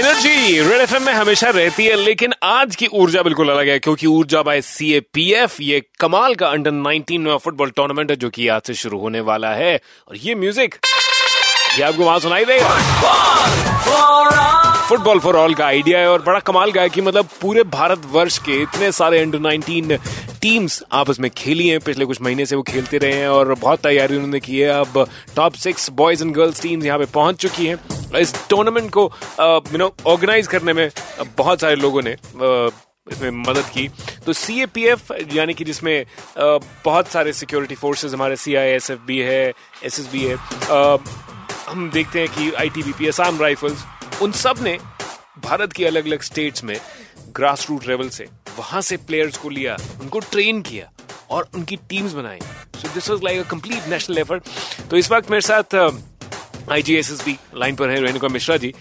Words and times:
energy, 0.00 0.60
red 0.60 0.80
F 0.80 0.96
में 0.96 1.12
हमेशा 1.12 1.48
रहती 1.50 1.84
है, 1.86 1.94
लेकिन 1.94 2.32
आज 2.42 2.76
की 2.76 2.86
ऊर्जा 2.94 3.22
बिल्कुल 3.22 3.48
अलग 3.48 3.68
है, 3.68 3.78
क्योंकि 3.78 4.06
ऊर्जा 4.06 4.42
by 4.42 4.60
C 4.60 4.92
A 4.92 5.00
P 5.14 5.32
F 5.32 5.56
ये 5.62 5.80
कमाल 6.00 6.34
का 6.34 6.48
अंडर 6.48 6.70
19 6.70 7.36
फुटबॉल 7.38 7.70
टूर्नामेंट 7.70 8.10
है, 8.10 8.16
जो 8.16 8.30
कि 8.30 8.46
आज 8.48 8.62
से 8.62 8.74
शुरू 8.74 8.98
होने 8.98 9.20
वाला 9.20 9.50
है। 9.54 9.74
और 10.08 10.16
ये 10.16 10.34
म्यूज़िक 10.34 10.74
ये 11.78 11.82
आपको 11.84 12.04
वहाँ 12.04 12.18
सुनाई 12.20 12.44
देगा। 12.44 12.68
फुटबॉल 14.88 15.20
फॉर 15.20 15.36
ऑल 15.36 15.54
का 15.54 15.66
आइडिया 15.66 15.98
है, 15.98 16.10
और 16.10 16.22
बड़ा 16.22 16.38
कमाल 16.40 16.72
का 16.72 16.82
है 16.82 16.88
कि 16.88 17.00
मतलब 17.00 17.28
पूरे 17.40 17.62
भारत 17.70 18.06
वर्ष 18.12 18.38
के 18.38 18.60
इतने 18.62 18.92
सारे 18.92 19.18
अंडर 19.18 19.38
19 19.40 19.98
टीम्स 20.42 20.82
आपस 20.92 21.20
में 21.20 21.30
खेली 21.30 21.68
हैं, 21.68 21.80
पिछले 21.80 22.04
कुछ 22.04 22.20
महीने 22.22 22.46
से 22.46 22.56
वो 22.56 22.62
खेलते 22.62 22.98
रहे 22.98 23.14
हैं 23.14 23.28
और 23.28 23.54
बहुत 23.54 23.80
तैयारी 23.82 24.16
उन्होंने 24.16 24.40
की 24.40 24.58
है। 24.58 24.68
अब 24.70 25.06
top 25.36 25.54
six 25.56 25.90
boys 25.92 26.22
and 26.24 26.34
girls 26.34 26.62
teams 26.62 26.84
यहाँ 26.84 26.98
पे 26.98 27.04
पहुँच 27.14 27.36
चुकी 27.36 27.66
हैं। 27.66 28.18
इस 28.18 28.34
टूर्नामेंट 28.50 28.90
को 28.90 29.10
यू 29.40 29.78
नो 29.78 29.92
ऑर्गेनाइज 30.06 30.46
करने 30.46 30.72
में 30.72 30.90
बहुत 31.36 31.60
सारे 31.60 31.76
लोगों 31.76 32.02
ने 32.02 32.16
इसमें 33.06 33.30
मदद 33.30 33.68
की। 33.74 33.88
तो 34.26 34.32
सी 34.32 34.60
ए 34.62 34.66
पी 34.66 34.84
एफ़ 34.86 35.12
यानी 35.34 35.54
कि 35.54 35.64
जिसमें 35.64 36.04
बहुत 36.38 37.08
सारे 37.08 37.32
सिक्योरिटी 37.32 37.74
फोर्सेज 37.74 38.14
हमारे 38.14 38.36
C 38.36 38.54
I 38.54 38.68
S 38.70 38.90
F 38.90 39.00
B 39.06 39.18
है 39.18 39.42
एस 39.84 39.98
एस 40.00 40.08
बी 40.12 40.24
है 40.24 40.36
हम 41.68 41.90
देखते 41.94 42.20
हैं 42.20 42.28
कि 42.28 42.50
I 42.52 42.68
T 42.68 42.82
B 42.82 42.92
P 42.98 43.08
Assam 43.08 43.40
rifles 43.40 43.84
उन 44.22 44.32
सबने 44.38 44.78
भारत 45.44 45.72
की 45.72 45.84
अलग 45.84 46.06
अलग 46.06 46.22
स्टेट्स 46.22 46.64
में 46.64 46.76
ग्रास 47.36 47.66
रूट 47.70 47.86
लेवल 47.88 48.08
से 48.08 48.26
वहाँ 48.60 48.80
से 48.82 48.96
प्लेयर्स 49.08 49.36
को 49.38 49.48
लिया, 49.50 49.76
उनको 50.02 50.20
ट्रेन 50.30 50.62
किया 50.62 50.90
और 51.30 51.48
उनकी 51.54 51.76
टीम्स 51.88 52.12
बनाई। 52.12 52.38
So 52.76 52.94
this 52.94 53.10
was 53.10 53.24
like 53.24 53.40
a 53.40 53.48
complete 53.50 53.88
national 53.88 54.18
effort 54.18 54.88
तो 54.90 54.96
इस 54.96 55.10
वक्त 55.12 55.30
मेरे 55.30 55.40
साथ 55.48 55.74
I 56.72 56.82
G 56.82 56.94
S 56.96 57.10
S 57.12 57.24
B 57.24 57.36
line 57.56 57.76
पर 57.76 57.90
है 57.90 58.00
रेणुका 58.00 58.28
मिश्रा 58.28 58.56
जी। 58.56 58.72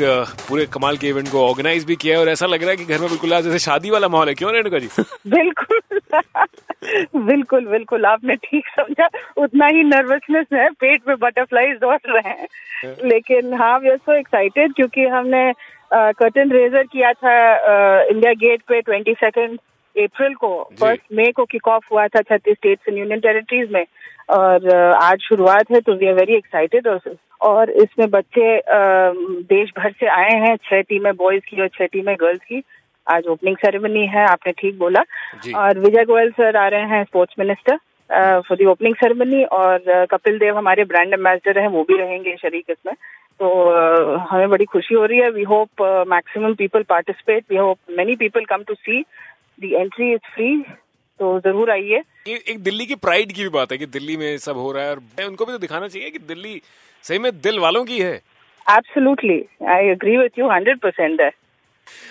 पूरे 0.00 0.66
कमाल 0.74 0.96
के 0.96 1.08
इवेंट 1.08 1.30
को 1.30 1.46
ऑर्गेनाइज 1.46 1.84
भी 1.84 1.96
किया 1.96 2.14
है 2.16 2.20
और 2.20 2.28
ऐसा 2.28 2.46
लग 2.46 2.62
रहा 2.62 2.70
है 2.70 2.76
कि 2.76 2.84
घर 2.84 2.98
में 3.00 3.08
बिल्कुल 3.08 3.40
जैसे 3.42 3.58
शादी 3.58 3.90
वाला 3.90 4.08
माहौल 4.08 4.28
है। 4.28 4.34
क्यों 4.34 4.52
रेणुका 4.52 4.78
जी? 4.78 4.88
बिल्कुल। 5.30 5.80
बिल्कुल 7.16 7.66
बिल्कुल 7.66 8.04
आपने 8.06 8.34
ठीक 8.36 8.66
समझा। 8.68 9.08
उतना 9.36 9.66
ही 9.66 9.82
नर्वसनेस 9.84 10.46
है 10.52 10.68
पेट 10.80 11.08
में 11.08 11.16
बटरफ्लाईज 11.18 11.76
दौड़ 11.80 11.98
रहे 12.06 12.28
हैं। 12.30 12.46
लेकिन 13.04 13.54
हाँ 13.54 13.78
वी 13.78 13.90
आर 13.90 13.96
सो 13.96 14.14
एक्साइटेड 14.14 14.74
क्योंकि 14.74 15.06
हमने 15.06 15.52
कर्टन 15.92 16.50
रेजर 16.52 16.82
किया 16.82 17.12
था 17.12 17.34
इंडिया 18.04 18.32
गेट 18.40 18.62
पे 18.68 18.80
ट्वेंटी 18.80 19.14
सेकेंड 19.14 19.58
अप्रैल 19.96 20.34
को 20.34 20.48
फ़र्स्ट 20.80 21.02
मई 21.16 21.32
को 21.32 21.44
किक 21.44 21.68
ऑफ़ 21.68 21.84
हुआ 21.92 22.06
था 22.06 22.20
छत्तीस 22.22 22.56
स्टेट्स 22.56 22.88
एंड 22.88 22.98
यूनियन 22.98 23.20
टेरिटरीज 23.20 23.70
में। 23.72 23.84
और 24.30 24.68
आज 24.74 25.18
शुरुआत 25.22 25.70
है 25.72 25.80
तो 25.80 25.94
वी 25.96 26.06
आर 26.06 26.14
वेरी 26.14 26.34
एक्साइटेड 26.36 26.88
और 27.40 27.70
इसमें 27.70 28.08
बच्चे 28.10 28.60
देश 29.48 29.70
भर 29.78 29.92
से 30.00 30.06
आए 30.10 30.34
हैं 30.40 30.56
छह 30.64 30.80
टीमें 30.82 31.12
बॉयज़ 31.16 31.42
की 31.48 31.60
और 31.62 31.68
छह 31.68 31.86
टीमें 31.86 32.14
गर्ल्स 32.20 32.40
की। 32.44 32.62
आज 33.06 33.26
ओपनिंग 33.28 33.56
सेरेमनी 33.56 34.06
है 34.08 34.24
आपने 34.28 34.52
ठीक 34.52 34.78
बोला। 34.78 35.00
और 35.56 35.78
विजय 35.78 36.04
गोयल 36.04 36.30
सर 36.32 36.56
आ 36.56 36.66
रहे 36.68 36.88
हैं 36.88 37.02
sports 37.04 37.34
minister 37.38 37.76
for 38.40 38.56
the 38.56 38.64
opening 38.66 38.94
ceremony 38.94 39.42
और 39.44 40.06
कपिल 40.10 40.38
देव 40.38 40.56
हमारे 40.58 40.84
ब्रांड 40.84 41.14
एम्बेसडर 41.14 41.58
हैं 41.60 41.68
वो 41.68 41.82
भी 41.84 41.98
रहेंगे 41.98 42.36
शरीक 42.36 42.64
इसमें। 42.70 42.94
तो 43.40 43.46
uh, 43.46 44.18
हमें 44.28 44.48
बड़ी 44.50 44.64
खुशी 44.64 44.94
हो 44.94 45.04
रही 45.04 45.18
है। 45.18 45.30
We 45.30 45.42
hope 45.44 45.82
maximum 46.08 46.54
people 46.54 46.82
participate 46.88 47.44
we 47.50 47.56
hope 47.56 47.78
many 47.98 48.14
people 48.16 48.44
come 48.44 48.62
to 48.68 48.74
see 48.74 49.00
the 49.60 49.74
entry 49.74 50.12
is 50.12 50.32
free 50.34 50.56
तो 51.20 51.38
ज़रूर 51.40 51.70
आइए। 51.70 52.02
एक 52.28 52.62
दिल्ली 52.62 52.86
की 52.86 52.94
प्राइड 52.96 53.32
की 53.32 53.42
भी 53.42 53.48
बात 53.50 53.72
है 53.72 53.78
कि 53.78 53.86
दिल्ली 53.88 54.16
में 54.16 54.36
सब 54.38 54.56
हो 54.58 54.72
रहा 54.72 54.84
है। 54.84 54.90
और 54.90 55.26
उनको 55.26 55.44
भी 55.44 55.52
तो 55.52 55.58
दिखाना 55.58 55.88
चाहिए 55.88 56.10
कि 56.10 56.18
दिल्ली 56.28 56.60
सही 57.04 57.18
में 57.18 57.30
दिल 57.40 57.58
वालों 57.60 57.84
की 57.84 57.98
है। 57.98 58.14
Absolutely 58.66 59.38
I 59.70 59.88
agree 59.88 60.16
with 60.16 60.38
you 60.38 60.48
hundred 60.50 60.78
percent 60.80 61.20
है। 61.20 61.30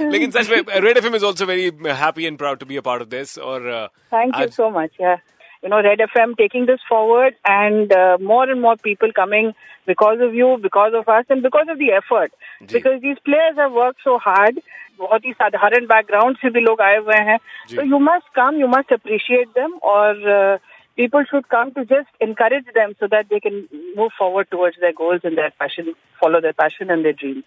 लेकिन 0.00 0.30
सच 0.30 0.50
में 0.50 0.80
Red 0.80 0.96
FM 0.98 1.14
is 1.16 1.24
also 1.24 1.46
very 1.46 1.70
happy 2.02 2.24
and 2.26 2.38
proud 2.38 2.58
to 2.58 2.66
be 2.66 2.76
a 2.76 2.80
part 2.90 3.02
of 3.02 3.08
this 3.08 3.38
और 3.38 3.68
थैंक 4.14 4.40
यू 4.40 4.46
सो 4.60 4.70
मच 4.80 4.90
या 5.00 5.18
you 5.64 5.68
know, 5.68 5.82
Red 5.82 6.00
FM 6.02 6.36
taking 6.36 6.66
this 6.66 6.80
forward 6.88 7.34
and 7.44 7.92
uh, 7.92 8.16
more 8.18 8.48
and 8.48 8.62
more 8.62 8.76
people 8.76 9.10
coming 9.12 9.54
because 9.86 10.20
of 10.20 10.34
you, 10.34 10.58
because 10.62 10.94
of 10.94 11.08
us, 11.08 11.26
and 11.28 11.42
because 11.42 11.66
of 11.68 11.78
the 11.78 11.92
effort. 11.92 12.32
Because 12.60 13.00
these 13.02 13.18
players 13.24 13.56
have 13.56 13.72
worked 13.72 14.00
so 14.04 14.18
hard. 14.18 14.62
बहुत 15.00 15.24
ही 15.26 15.32
साधारण 15.32 15.86
background 15.90 16.36
से 16.36 16.48
भी 16.54 16.60
लोग 16.60 16.80
आए 16.86 16.96
हुए 16.96 17.16
हैं 17.26 17.36
तो 17.74 17.82
you 17.90 17.98
must 17.98 18.26
come 18.34 18.56
you 18.60 18.66
must 18.68 18.92
appreciate 18.92 19.48
them 19.58 19.78
और 19.92 20.58
people 21.00 21.24
should 21.30 21.46
come 21.54 21.70
to 21.76 21.84
just 21.90 22.24
encourage 22.24 22.66
them 22.78 22.90
so 23.02 23.08
that 23.12 23.30
they 23.30 23.38
can 23.44 23.56
move 24.00 24.10
forward 24.18 24.50
towards 24.54 24.76
their 24.82 24.92
goals 24.98 25.22
and 25.30 25.40
their 25.40 25.52
passion, 25.62 25.88
follow 26.22 26.40
their 26.46 26.56
passion 26.62 26.90
and 26.96 27.08
their 27.08 27.16
dreams. 27.22 27.46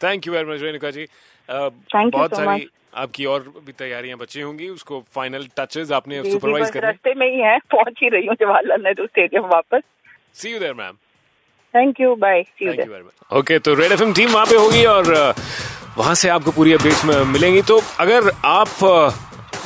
thank 0.00 0.26
you 0.26 0.32
very 0.32 0.50
much 0.50 0.62
Renuka 0.62 0.90
ji 0.90 1.06
Thank 1.48 2.12
बहुत 2.12 2.30
so 2.30 2.36
सारी 2.36 2.60
much. 2.60 2.72
आपकी 2.94 3.24
और 3.26 3.40
भी 3.66 3.72
तैयारियाँ 3.78 4.18
बची 4.18 4.40
होंगी 4.40 4.68
उसको 4.68 5.02
final 5.14 5.46
touches 5.58 5.90
आपने 5.92 6.22
सुपरवाइज 6.24 6.70
करने। 6.70 6.86
रास्ते 6.86 7.14
में 7.14 7.26
ही 7.26 7.40
है 7.40 7.58
पहुँच 7.72 7.94
ही 8.02 8.08
रही 8.08 8.26
हूँ 8.26 8.34
जवाहरलाल 8.40 8.80
नेहरू 8.82 9.06
स्टेडियम 9.06 9.44
वापस। 9.48 9.82
See 10.34 10.52
you 10.52 10.58
there 10.58 10.74
ma'am 10.74 10.96
thank 11.74 12.00
you 12.00 12.14
bye 12.16 12.42
thank 12.42 12.78
you 12.78 12.92
very 12.92 13.04
much 13.04 13.36
okay 13.38 13.58
तो 13.58 13.74
रेड 13.74 13.92
एफएम 13.92 14.12
टीम 14.14 14.30
वहाँ 14.30 14.46
पे 14.46 14.56
होगी 14.56 14.84
और 14.86 15.12
वहाँ 15.98 16.14
से 16.14 16.28
आपको 16.28 16.50
पूरी 16.52 16.72
अपडेट्स 16.72 17.04
मिलेंगी। 17.04 17.62
तो 17.68 17.80
अगर 18.00 18.30
आप 18.46 18.68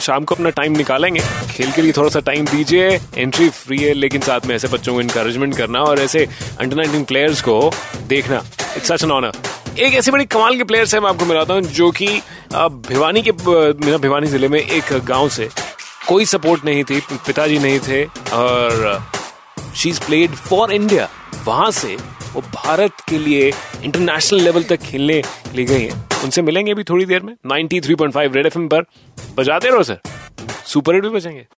शाम 0.01 0.25
को 0.25 0.35
अपना 0.35 0.51
टाइम 0.51 0.77
निकालेंगे 0.77 1.21
खेल 1.51 1.73
के 1.73 1.83
लिए 1.83 1.93
थोड़ा 1.97 2.09
सा 2.09 2.21
टाइम 2.27 2.47
दीजिए 2.47 2.89
एंट्री 3.17 3.49
फ्री 3.51 3.79
है 3.79 3.93
लेकिन 3.95 4.21
साथ 4.21 4.47
में 4.47 4.55
ऐसे 4.55 4.69
बच्चों 4.69 4.95
को 4.95 5.01
इनकरेजमेंट 5.01 5.57
करना 5.57 5.83
और 5.85 6.01
ऐसे 6.01 6.27
अंडर 6.61 6.77
नाइनटीन 6.77 7.05
प्लेयर्स 7.05 7.43
को 7.49 7.59
देखना। 8.09 8.39
इट्स 8.77 8.93
सच 8.93 9.05
एन 9.05 9.11
ऑनर 9.11 9.33
एक 9.73 9.95
ऐसे 9.95 10.11
बड़ी 10.11 10.25
कमाल 10.27 10.57
के 10.57 10.65
प्लेयर्स 10.65 10.95
है 10.95 11.01
मैं 11.01 11.09
आपको 11.09 11.25
मिलाता 11.27 11.55
हूँ, 11.55 11.63
जो 11.63 11.91
कि 11.93 12.07
भिवानी 12.89 13.23
के 13.23 13.33
भिवानी 13.33 14.27
ज़िले 14.27 14.49
में 14.49 14.59
एक 14.61 14.93
गाँव 15.05 15.29
से 15.29 15.49
कोई 16.09 16.25
सपोर्ट 16.25 16.65
नहीं 16.65 16.85
थी, 16.85 17.01
पिताजी 17.27 17.59
नहीं 17.59 17.79
थे, 17.81 18.05
और 18.05 19.03
she 19.77 19.89
is 19.89 20.01
played 20.07 20.31
for 20.31 20.73
India 20.73 21.09
वहाँ 21.47 21.71
से 21.71 21.97
वो 22.35 22.41
भारत 22.55 23.01
के 23.09 23.19
लिए 23.19 23.53
इंटरनेशनल 23.85 24.41
लेवल 24.41 24.63
तक 24.65 24.81
खेलने 24.83 25.21
के 25.23 25.57
लिए 25.57 25.67
गई 25.67 25.83
हैं। 25.83 26.09
उनसे 26.25 26.43
मिलेंगे 26.43 26.75
भी 26.75 26.85
थोड़ी 26.85 27.05
देर 27.07 27.23
में 27.23 27.35
93.5 27.47 28.35
रेड 28.35 28.47
एफएम 28.47 28.69
पर। 28.69 28.85
बजाते 29.37 29.69
रहो 29.69 29.83
सर 29.83 30.01
सुपर 30.67 30.95
हिट 30.95 31.03
भी 31.03 31.09
बजेंगे 31.11 31.47